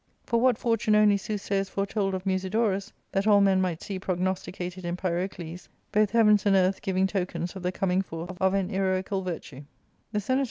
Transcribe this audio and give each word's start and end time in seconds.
For 0.23 0.41
what 0.41 0.57
fortune 0.57 0.95
only 0.95 1.15
/ 1.17 1.17
soothsayers 1.17 1.69
foretold 1.69 2.15
of 2.15 2.23
Musidorus, 2.25 2.91
that 3.11 3.27
all 3.27 3.39
men 3.39 3.61
might 3.61 3.83
seer' 3.83 3.99
prognosticated 3.99 4.83
in 4.83 4.97
Pyrocles, 4.97 5.67
both 5.91 6.09
heavens 6.09 6.43
and 6.47 6.55
earth 6.55 6.81
giving 6.81 7.03
a' 7.03 7.05
tokens 7.05 7.55
of 7.55 7.61
the 7.61 7.71
coming 7.71 8.01
forth 8.01 8.35
of 8.41 8.53
an 8.55 8.69
heroical 8.69 9.21
virtue. 9.21 9.61
The 10.11 10.19
senate 10.19 10.39